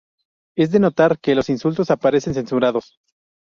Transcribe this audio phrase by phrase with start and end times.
[0.57, 2.97] Es de notar que los insultos aparecen censurados.